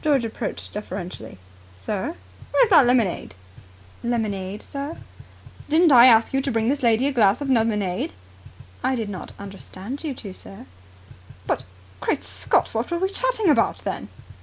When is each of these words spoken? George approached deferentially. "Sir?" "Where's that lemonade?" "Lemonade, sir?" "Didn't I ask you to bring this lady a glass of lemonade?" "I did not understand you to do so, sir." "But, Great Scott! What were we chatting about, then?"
George 0.03 0.25
approached 0.25 0.71
deferentially. 0.71 1.37
"Sir?" 1.75 2.15
"Where's 2.49 2.69
that 2.69 2.87
lemonade?" 2.87 3.35
"Lemonade, 4.03 4.63
sir?" 4.63 4.97
"Didn't 5.69 5.91
I 5.91 6.07
ask 6.07 6.33
you 6.33 6.41
to 6.41 6.49
bring 6.51 6.69
this 6.69 6.81
lady 6.81 7.05
a 7.05 7.11
glass 7.11 7.39
of 7.39 7.51
lemonade?" 7.51 8.13
"I 8.83 8.95
did 8.95 9.09
not 9.09 9.31
understand 9.37 10.03
you 10.03 10.15
to 10.15 10.23
do 10.23 10.33
so, 10.33 10.49
sir." 10.61 10.65
"But, 11.45 11.65
Great 11.99 12.23
Scott! 12.23 12.69
What 12.73 12.89
were 12.89 12.97
we 12.97 13.09
chatting 13.11 13.47
about, 13.47 13.77
then?" 13.83 14.09